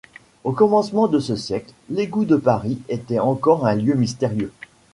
[0.43, 4.51] Au commencement de ce siècle, l’égout de Paris était encore un lieu mystérieux.